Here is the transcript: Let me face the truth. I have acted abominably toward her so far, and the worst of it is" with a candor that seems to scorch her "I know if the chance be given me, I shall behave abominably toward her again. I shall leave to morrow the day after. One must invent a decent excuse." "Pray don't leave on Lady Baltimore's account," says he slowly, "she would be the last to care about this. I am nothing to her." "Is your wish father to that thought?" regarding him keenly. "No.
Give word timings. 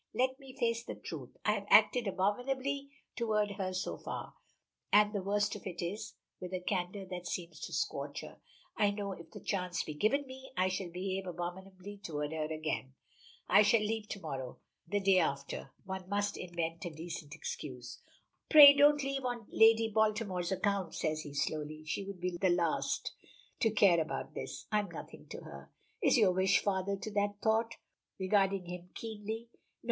Let 0.15 0.39
me 0.39 0.57
face 0.57 0.83
the 0.83 0.95
truth. 0.95 1.37
I 1.45 1.51
have 1.51 1.67
acted 1.69 2.07
abominably 2.07 2.89
toward 3.15 3.51
her 3.59 3.71
so 3.71 3.97
far, 3.99 4.33
and 4.91 5.13
the 5.13 5.21
worst 5.21 5.55
of 5.55 5.67
it 5.67 5.79
is" 5.79 6.15
with 6.39 6.55
a 6.55 6.59
candor 6.59 7.05
that 7.05 7.27
seems 7.27 7.59
to 7.59 7.71
scorch 7.71 8.21
her 8.21 8.39
"I 8.75 8.89
know 8.89 9.11
if 9.11 9.29
the 9.29 9.39
chance 9.39 9.83
be 9.83 9.93
given 9.93 10.25
me, 10.25 10.53
I 10.57 10.69
shall 10.69 10.89
behave 10.89 11.27
abominably 11.27 11.99
toward 11.99 12.31
her 12.31 12.51
again. 12.51 12.95
I 13.47 13.61
shall 13.61 13.79
leave 13.81 14.07
to 14.07 14.19
morrow 14.19 14.57
the 14.87 14.99
day 14.99 15.19
after. 15.19 15.69
One 15.85 16.09
must 16.09 16.35
invent 16.35 16.83
a 16.85 16.89
decent 16.89 17.35
excuse." 17.35 18.01
"Pray 18.49 18.73
don't 18.73 19.03
leave 19.03 19.23
on 19.23 19.45
Lady 19.51 19.87
Baltimore's 19.87 20.51
account," 20.51 20.95
says 20.95 21.21
he 21.21 21.35
slowly, 21.35 21.83
"she 21.85 22.03
would 22.05 22.19
be 22.19 22.35
the 22.37 22.49
last 22.49 23.11
to 23.59 23.69
care 23.69 24.01
about 24.01 24.33
this. 24.33 24.65
I 24.71 24.79
am 24.79 24.89
nothing 24.89 25.27
to 25.27 25.41
her." 25.41 25.69
"Is 26.01 26.17
your 26.17 26.31
wish 26.31 26.57
father 26.57 26.95
to 26.97 27.11
that 27.11 27.35
thought?" 27.43 27.75
regarding 28.17 28.65
him 28.65 28.89
keenly. 28.95 29.49
"No. 29.53 29.59